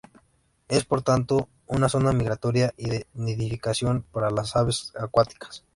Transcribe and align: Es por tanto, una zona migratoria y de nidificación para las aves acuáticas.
Es 0.67 0.83
por 0.83 1.03
tanto, 1.03 1.47
una 1.67 1.87
zona 1.87 2.11
migratoria 2.11 2.73
y 2.75 2.89
de 2.89 3.05
nidificación 3.13 4.01
para 4.11 4.31
las 4.31 4.55
aves 4.55 4.91
acuáticas. 4.99 5.63